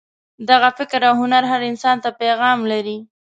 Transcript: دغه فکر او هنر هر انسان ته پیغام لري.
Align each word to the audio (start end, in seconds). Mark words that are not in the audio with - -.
دغه 0.49 0.69
فکر 0.77 1.01
او 1.09 1.13
هنر 1.21 1.43
هر 1.51 1.61
انسان 1.71 1.97
ته 2.03 2.09
پیغام 2.21 2.59
لري. 2.71 2.97